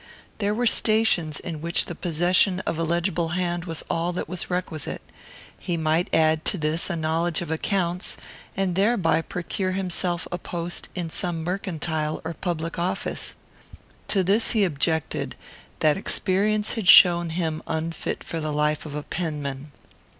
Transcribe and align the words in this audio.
There 0.39 0.55
were 0.55 0.65
stations 0.65 1.39
in 1.39 1.61
which 1.61 1.85
the 1.85 1.93
possession 1.93 2.59
of 2.61 2.79
a 2.79 2.83
legible 2.83 3.29
hand 3.37 3.65
was 3.65 3.83
all 3.87 4.11
that 4.13 4.27
was 4.27 4.49
requisite. 4.49 5.03
He 5.59 5.77
might 5.77 6.09
add 6.11 6.43
to 6.45 6.57
this 6.57 6.89
a 6.89 6.95
knowledge 6.95 7.43
of 7.43 7.51
accounts, 7.51 8.17
and 8.57 8.73
thereby 8.73 9.21
procure 9.21 9.73
himself 9.73 10.27
a 10.31 10.39
post 10.39 10.89
in 10.95 11.11
some 11.11 11.43
mercantile 11.43 12.19
or 12.23 12.33
public 12.33 12.79
office. 12.79 13.35
To 14.07 14.23
this 14.23 14.53
he 14.53 14.63
objected, 14.63 15.35
that 15.81 15.97
experience 15.97 16.73
had 16.73 16.87
shown 16.87 17.29
him 17.29 17.61
unfit 17.67 18.23
for 18.23 18.39
the 18.39 18.51
life 18.51 18.87
of 18.87 18.95
a 18.95 19.03
penman. 19.03 19.71